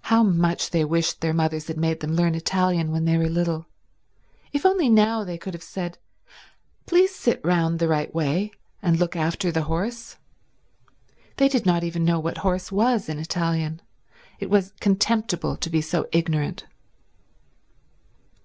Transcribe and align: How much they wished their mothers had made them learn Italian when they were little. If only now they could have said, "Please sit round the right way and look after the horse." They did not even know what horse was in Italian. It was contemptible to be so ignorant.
How 0.00 0.24
much 0.24 0.70
they 0.70 0.84
wished 0.84 1.20
their 1.20 1.32
mothers 1.32 1.68
had 1.68 1.76
made 1.78 2.00
them 2.00 2.16
learn 2.16 2.34
Italian 2.34 2.90
when 2.90 3.04
they 3.04 3.16
were 3.16 3.28
little. 3.28 3.66
If 4.52 4.66
only 4.66 4.88
now 4.88 5.22
they 5.22 5.38
could 5.38 5.54
have 5.54 5.62
said, 5.62 5.98
"Please 6.84 7.14
sit 7.14 7.40
round 7.44 7.78
the 7.78 7.86
right 7.86 8.12
way 8.12 8.50
and 8.82 8.98
look 8.98 9.14
after 9.14 9.52
the 9.52 9.62
horse." 9.70 10.16
They 11.36 11.48
did 11.48 11.64
not 11.64 11.84
even 11.84 12.04
know 12.04 12.18
what 12.18 12.38
horse 12.38 12.72
was 12.72 13.08
in 13.08 13.20
Italian. 13.20 13.80
It 14.40 14.50
was 14.50 14.72
contemptible 14.80 15.56
to 15.56 15.70
be 15.70 15.80
so 15.80 16.08
ignorant. 16.10 16.66